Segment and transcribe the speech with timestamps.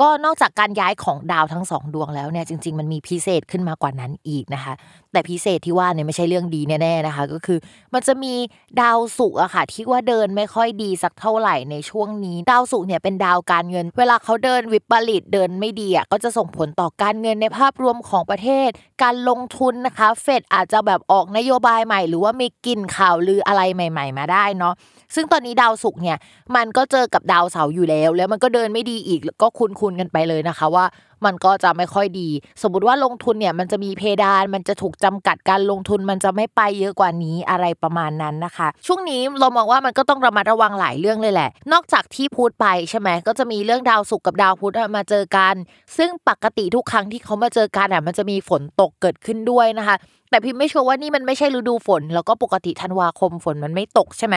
[0.00, 4.72] ก็นอกจากการย้ายของดาวทั้งสองดวงแล้วเนี่ยจริง ๆ มันมีพิเศษขึ้นมากว่านั้นอีกนะคะ
[5.12, 7.58] แต่พิเศษที่ว่าเนี่ยไม่ใช่เรื่องดีแน่ๆนะคะ ก็คือ
[7.94, 8.34] มันจะมี
[8.82, 18.70] ดาวศุกร์อะค่ะที่ว่าเดินไม่ค่อยดีสักเท่าไหร่ในช่วงนี้ ดาวศุกร์เนี่ยเป็นดาวการเงิน เวลาเขาเดินวิปริตเดินไม่ดีอะก็จะส่งผลต่อการเงินในภาพรวมของประเทศ
[19.02, 24.74] การลงทุนนะคะ เฟดอาจจะแบบออกนโยบายใหม่ หรือว่ามีกลิ่นข่าวลืออะไรใหม่ ๆ มาได้เนาะ
[25.14, 26.16] ซึ่งตอนนี้ดาวศุกร์เนี่ย
[26.56, 30.84] มันก็เจอกับดาวเสาร์อยู่แล้ว แล้วมันก็เดินไม่ดีอีกก็คุ้นกันไปเลยนะคะว่า
[31.26, 32.28] มันก็จะไม่ค่อยดี
[32.62, 45.54] สมมติว่าลงทุนเนี่ยมันจะมีเพดาน มันจะถูกจำกัดการลงทุนมันจะไม่ไปเยอะกว่านี้อะไรประมาณนั้นนะคะ ช่วงนี้เรามองว่ามันก็ต้องระมัดระวังหลายเรื่องเลยแหละ นอกจากที่พูดไปใช่ไหมก็จะมีเรื่องดาวศุกร์กับดาวพุธมาเจอกัน
[45.96, 49.96] ซึ่งปกติทุกครั้งที่เขามาเจอกันอะมันจะมีฝนตกเกิดขึ้นด้วยนะคะ
[50.30, 54.36] แต่พิมไม่ชัวร์ว่านี่มันไม่ใช่ฤดูฝน แล้วก็ปกติธันวาคมฝนมันไม่ตกใช่ไหม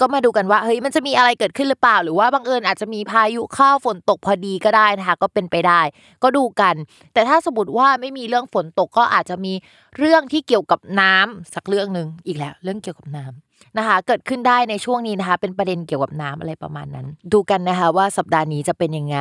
[0.00, 5.80] ก็มาดูกันว่าเฮ้ยมันจะมีอะไรเกิดขึ้นหรือเปล่า หรือว่าบังเอิญอาจจะมีพายุเข้าฝนตกพอดีก็ได้นะคะก็เป็นไปได้
[6.22, 6.74] ก็ดูกัน
[7.12, 9.52] แต่ถ้าสมมติว่าไม่มีเรื่องฝนตกก็อาจจะมี
[9.98, 19.18] เรื่องที่เกี่ยวกับน้ำสักเรื่องหนึ่งอีกแล้ว เรื่องเกี่ยวกับน้ำนะคะ เกิดขึ้นได้ในช่วงนี้นะคะ เป็นประเด็นเกี่ยวกับน้ำอะไรประมาณนั้น ดูกันนะคะว่าสัปดาห์นี้จะเป็นยังไง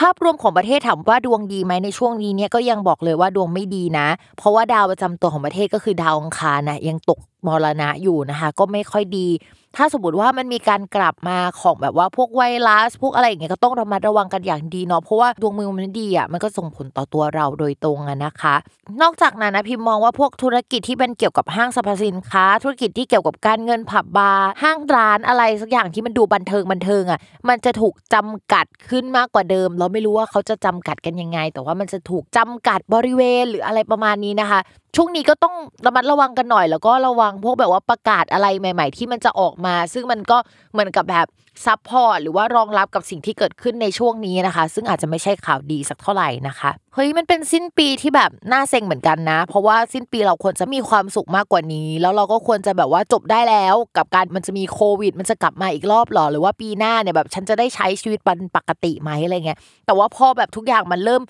[0.00, 9.28] ภาพรวมของประเทศถามว่าดวงดีไหมในช่วงนี้เนี่ยก็ยังบอกเลยว่าดวงไม่ดีนะ เพราะว่าดาวประจำตัวของประเทศก็คือดาวอังคารนะยังตกมรณะอยู่นะคะ ก็ไม่ค่อยดี
[9.76, 18.54] ถ้าสมมติว่ามันมีการกลับมาของแบบว่าพวกไวรัสพวกอะไรอย่างเงี้ยก็ต้องระมัดระวังกันอย่างดีเนาะเพราะว่าดวงมือมันดีอะมันก็ส่งผลต่อตัวเราโดยตรงอะนะคะ
[19.02, 34.60] นอกจากนั้นนะพิมมองว่าพวกธุรกิจที่เป็นเกี่ยวกับห้างสรรพสินค้า ธุรกิจที่เกี่ยวกับการเงินผับบาร์ห้างร้านอะไรสักอย่างที่มันดูบันเทิงบันเทิงอะมันจะถูกจำกัดขึ้นมากกว่าเดิมเราไม่รู้ว่าเขาจะจำกัดกันยังไง แต่ว่ามันจะถูกจำกัดบริเวณหรืออะไรประมาณนี้นะคะ
[34.96, 35.54] ช่วงนี้ก็ต้อง
[35.86, 40.38] ระมัดระวังกันหน่อย แล้วก็ระวังพวกแบบว่าประกาศอะไรใหม่ ๆ ที่มันจะออกมา ซึ่งมันก็
[40.72, 41.26] เหมือนกับแบบ
[41.66, 61.22] support หรือว่ารองรับกับสิ่งที่เกิดขึ้นในช่วงนี้นะคะ ซึ่งอาจจะไม่ใช่ข่าวดีสักเท่าไหร่นะคะเฮ้ยมันเป็นสิ้นปีที่แบบน่าเซ็งเหมือนกันนะ เพราะว่าสิ้นปีเราควรจะมีความสุขมากกว่านี้ แล้วเราก็ควรจะแบบว่าจบได้แล้ว กับการมันจะมีโควิด มันจะกลับมาอีกรอบหรอหรือว่าปีหน้าเนี่ยแบบฉันจะได้ใช้ชีวิตเป็นปกติไหมอะไรเงี้ยแต่ว่าพอแบบทุกอย่างมันเริ่ม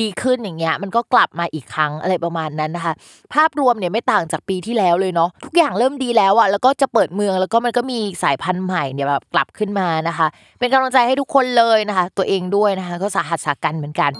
[0.00, 2.94] ดีขึ้นอย่างเงี้ยมันก็กลับมาอีกครั้งอะไรประมาณนั้นนะคะ
[3.34, 10.26] ภาพรวมเนี่ยไม่ต่างจากปีที่แล้วเลยเนาะทุกอย่างเริ่มดีแล้วอะแล้วก็จะเปิดเมืองแล้วก็มันก็มีสายพันธุ์ใหม่เนี่ยแบบกลับขึ้นมานะคะ
[10.58, 14.12] เป็นกำลังใจให้ทุกคนเลยนะคะ ตัวเองด้วยนะคะ ก็สาหัสสากันเหมือนกัน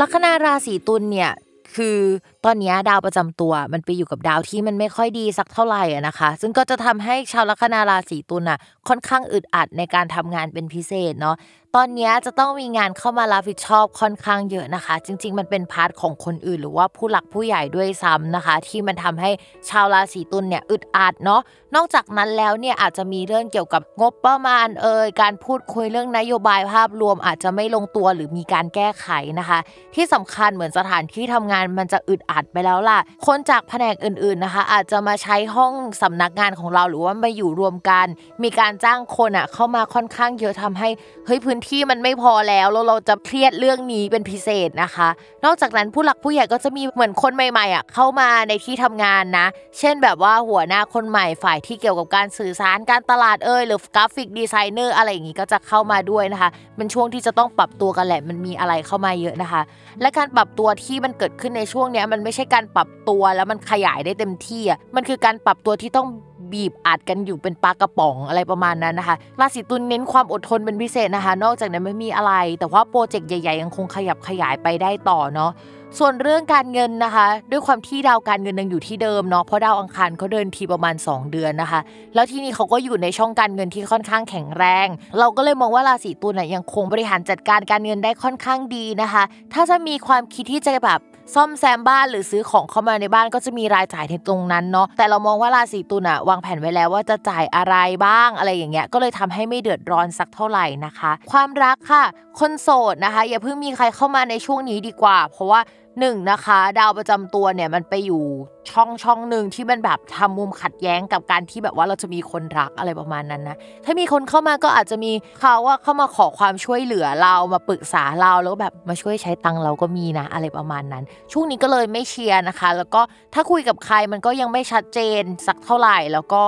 [0.00, 1.30] ลัคนาราศีตุลเนี่ย
[1.76, 1.98] คือ
[2.44, 8.58] ตอนนี้ดาวประจำตัวมันไปอยู่กับดาวที่มันไม่ค่อยดีสักเท่าไหร่อะนะคะ ซึ่งก็จะทำให้ชาวลัคนาราศีตุลน่ะ
[8.88, 11.36] ค่อนข้างอึดอัดในการทำงานเป็นพิเศษเนาะ
[11.76, 19.30] ตอนนี้จะต้องมีงานเข้ามารับผิดชอบค่อนข้างเยอะนะคะ จริง ๆ มันเป็นพาร์ทของคนอื่น หรือว่าผู้หลักผู้ใหญ่ด้วยซ้ำนะคะ ที่มันทำให้
[19.68, 21.40] ชาวราศีตุลเนี่ยอึดอัดเนาะ
[21.74, 29.08] นอกจากนั้นแล้วเนี่ยอาจจะมีเรื่องเกี่ยวกับงบประมาณเอ่ยการพูดคุยเรื่องนโยบายภาพรวมอาจจะไม่ลงตัวหรือมีการแก้ไข
[29.38, 29.58] นะคะ
[29.94, 35.72] ที่สำคัญเหมือนสถานที่ทำงานมันจะอึดอัดไปแล้วล่ะ คนจากแผนกอื่นๆนะคะ อาจจะมาใช้ห้อง
[36.02, 38.06] สำนักงานของเราหรือว่ามาอยู่รวมกัน
[38.42, 40.88] มีการจ้างคนอะเข้ามาค่อนข้างเยอะทำให้
[41.26, 45.08] เฮ้ยพื้นที่มันไม่พอแล้วแล้วเราจะเครียดเรื่องนี้เป็นพิเศษนะคะ
[45.44, 49.46] นอกจากนั้นผู้หลักผู้ใหญ่ก็จะมีเหมือนคนใหม่ๆอะเข้ามาในที่ทำงานนะ
[49.78, 59.62] เช่นแบบว่าหัวหน้าคนใหม่ฝ่ายที่เกี่ยวกับการสื่อสารการตลาดเอ่ยหรือ graphic designer อะไรอย่างงี้ก็จะเข้ามาด้วยนะคะ มันช่วงที่จะต้องปรับตัวกันแหละมันมีอะไรเข้ามาเยอะนะคะ
[60.00, 66.08] และการปรับตัวที่มันเกิดขึ้นในช่วงนี้มันไม่ใช่การปรับตัวแล้วมันขยายได้เต็มที่อะมันคือการปรับตัวที่ต้อง
[66.52, 75.52] บีบอัดกันอยู่เป็นปลากระป๋องอะไรประมาณนั้นนะคะราศีตุลเน้นความอดทนเป็นพิเศษนะคะ นอกจากนั้นไม่มีอะไร แต่ว่าโปรเจกต์ใหญ่ๆ ยังคงขยับขยายไปได้ต่อเนาะ
[75.98, 81.80] ส่วนเรื่องการเงินนะคะ ด้วยความที่ดาวการเงินยังอยู่ที่เดิมเนาะเพราะดาวอังคารเขาเดินทีประมาณ 2 เดือนนะคะ
[82.14, 84.88] แล้วที่นี่เขาก็อยู่ในช่องการเงินที่ค่อนข้างแข็งแรง
[85.18, 89.22] เราก็เลยมองว่าราศีตุลน่ะยังคงบริหารจัดการการเงินได้ค่อนข้างดีนะคะ
[89.52, 91.00] ถ้าจะมีความคิดที่จะแบบ
[91.34, 97.76] ซ่อมแซมบ้านหรือซื้อของเข้ามาในบ้านก็จะมีรายจ่ายในตรงนั้นเนาะแต่เรามองว่าราศีตุลอะวางแผนไว้แล้วว่าจะจ่ายอะไร
[98.06, 102.04] บ้างอะไรอย่างเงี้ยก็เลยทำให้ไม่เดือดร้อนสักเท่าไหร่นะคะ ความรักค่ะ
[102.40, 105.60] คนโสดนะคะ อย่าเพิ่งมีใครเข้ามาในช่วงนี้ดีกว่า เพราะว่า
[106.00, 108.24] หนึ่งนะคะ ดาวประจำตัวเนี่ยมันไปอยู่
[108.70, 123.00] ช่องช่องหนึ่งที่มันแบบทำมุมขัดแย้งกับการที่แบบว่าเราจะมีคนรักอะไรประมาณนั้นนะถ้ามีคนเข้ามาก็อาจจะมีเขาว่าเข้ามาขอความช่วยเหลือเรามาปรึกษาเราแล้วแบบมาช่วยใช้ตังเราก็มีนะอะไรประมาณนั้น ช่วงนี้ก็เลยไม่เชียร์นะคะ แล้วก็
[123.34, 126.42] ถ้าคุยกับใครมันก็ยังไม่ชัดเจนสักเท่าไหร่แล้วก็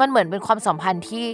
[0.00, 1.24] มันเหมือนเป็นความสัมพันธ์ที่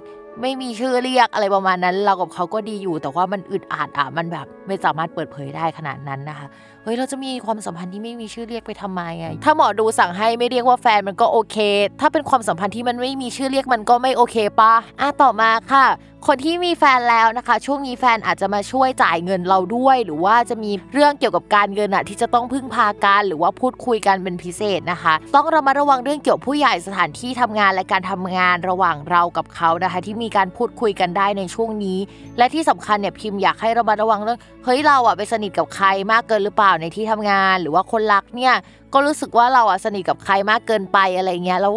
[0.41, 6.47] ไม่มีชื่อเรียกอะไรประมาณนั้น เรากับเขาก็ดีอยู่ แต่ว่ามันอึดอัดอะมันแบบไม่สามารถเปิดเผยได้ขนาดนั้นนะคะ
[6.83, 11.57] เฮ้ยเราจะมีความสัมพันธ์ที่ไม่มีชื่อเรียกไปทำไมอะถ้าหมอดูสั่งให้ไม่เรียกว่าแฟนมันก็โอเค
[12.01, 15.85] ถ้าเป็นความสัมพันธ์ที่มันไม่มีชื่อเรียกมันก็ไม่โอเคปะอะต่อมาค่ะ
[16.29, 31.99] คนที่มีแฟนแล้วนะคะ ช่วงนี้แฟนอาจจะมาช่วยจ่ายเงินเราด้วย หรือว่าจะมีเรื่องเกี่ยวกับการเงินอะที่จะต้องพึ่งพากันหรือว่าพูดคุยกันเป็นพิเศษนะคะ ต้องระมัดระวังเรื่องเกี่ยวผู้ใหญ่สถานที่ทำงานและการทำงานระหว่างเรากับเขานะคะ ที่มีการพูดคุยกันได้ในช่วงนี้
[32.39, 38.55] และที่สำคัญเนี่ยพิมพ์อยากให้ระมัดระวังเรื่องเฮ้ยเราอะไปสนิทกับใครมากเกินหรือเปล่าในที่ทำงาน หรือว่าคนรักเนี่ย
[38.93, 41.75] ก็รู้สึกว่าเราอะสนิทกับใครมากเกินไปอะไรเงี้ยแล้ว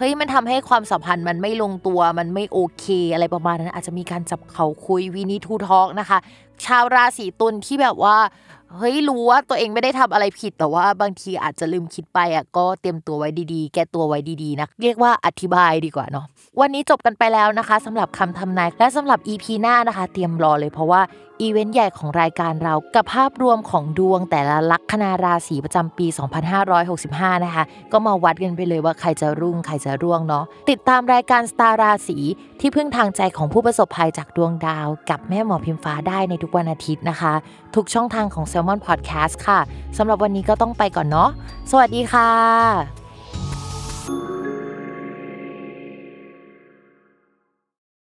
[0.00, 6.18] เฮ้ยมันทำให้ความสัมพันธ์มันไม่ลงตัวมันไม่โอเค อะไรประมาณนั้นอาจจะมีการจับเขาคุยวีนีทูทอกนะคะ
[6.64, 8.16] ชาวราศีตุลที่แบบว่า
[8.76, 16.26] เฮ้ยรู้ว่าตัวเองไม่ได้ทำอะไรผิดแต่ว่าบางทีอาจจะลืมคิดไปอะก็เตรียมตัวไว้ดีๆ แก้ตัวไว้ดีๆนะเรียกว่าอธิบายดีกว่าเนาะ
[16.60, 21.00] วันนี้จบกันไปแล้วนะคะสำหรับคำทำนายและสำหรับ EP หน้านะคะ เตรียมรอเลยเพราะว่า
[21.40, 26.06] อีเวนต์ใหญ่ของรายการเรากับภาพรวมของดวงแต่ละลัคนาราศีประจำปี
[26.76, 32.18] 2565 นะคะ ก็มาวัดกันไปเลยว่าใครจะรุ่งใครจะร่วงเนาะติดตามรายการสตาราศี
[32.60, 37.32] ที่พึ่งทางใจของผู้ประสบภัยจากดวงดาว กับแม่หมอพิมฟ้าได้ในทุกวันอาทิตย์นะคะ
[37.74, 39.60] ทุกช่องทางของ Salmon Podcast ค่ะ
[39.96, 41.30] สำหรับวันนี้ก็ต้องไปก่อนเนาะ
[41.70, 42.99] สวัสดีค่ะ